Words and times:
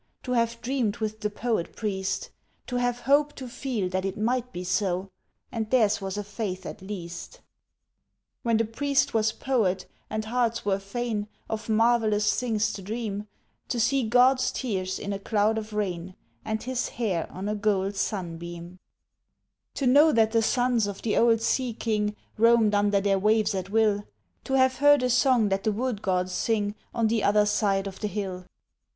To 0.23 0.31
have 0.31 0.59
dreamed 0.63 0.97
with 0.97 1.19
the 1.19 1.29
poet 1.29 1.75
priest! 1.75 2.31
To 2.65 2.77
have 2.77 3.01
hope 3.01 3.33
to 3.35 3.47
feel 3.47 3.87
that 3.89 4.03
it 4.03 4.17
might 4.17 4.51
be 4.51 4.63
so! 4.63 5.11
And 5.51 5.69
theirs 5.69 6.01
was 6.01 6.17
a 6.17 6.23
faith 6.23 6.65
at 6.65 6.81
least. 6.81 7.41
When 8.41 8.57
the 8.57 8.65
priest 8.65 9.13
was 9.13 9.31
poet, 9.31 9.85
and 10.09 10.25
hearts 10.25 10.65
were 10.65 10.79
fain 10.79 11.27
Of 11.47 11.69
marvellous 11.69 12.33
things 12.39 12.73
to 12.73 12.81
dream, 12.81 13.27
To 13.67 13.79
see 13.79 14.01
God's 14.09 14.51
tears 14.51 14.97
in 14.97 15.13
a 15.13 15.19
cloud 15.19 15.59
of 15.59 15.71
rain, 15.71 16.15
And 16.43 16.63
his 16.63 16.89
hair 16.89 17.31
on 17.31 17.47
a 17.47 17.53
gold 17.53 17.93
sunbeam; 17.95 18.79
To 19.75 19.85
know 19.85 20.11
that 20.13 20.31
the 20.31 20.41
sons 20.41 20.87
of 20.87 21.03
the 21.03 21.15
old 21.15 21.41
Sea 21.43 21.75
King 21.75 22.15
Roamed 22.37 22.73
under 22.73 23.01
their 23.01 23.19
waves 23.19 23.53
at 23.53 23.69
will, 23.69 24.05
To 24.45 24.53
have 24.53 24.77
heard 24.77 25.03
a 25.03 25.11
song 25.11 25.49
that 25.49 25.63
the 25.63 25.71
wood 25.71 26.01
gods 26.01 26.31
sing 26.31 26.73
On 26.91 27.05
the 27.07 27.23
other 27.23 27.45
side 27.45 27.85
of 27.85 27.99
the 27.99 28.07
hill! 28.07 28.47